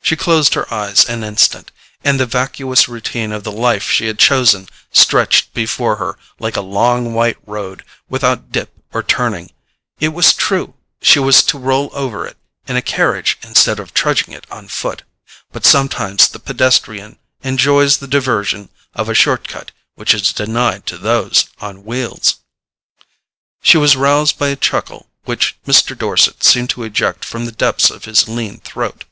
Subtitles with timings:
[0.00, 1.72] She closed her eyes an instant,
[2.04, 6.60] and the vacuous routine of the life she had chosen stretched before her like a
[6.60, 9.50] long white road without dip or turning:
[9.98, 12.36] it was true she was to roll over it
[12.68, 15.02] in a carriage instead of trudging it on foot,
[15.50, 20.96] but sometimes the pedestrian enjoys the diversion of a short cut which is denied to
[20.98, 22.36] those on wheels.
[23.60, 25.98] She was roused by a chuckle which Mr.
[25.98, 29.02] Dorset seemed to eject from the depths of his lean throat.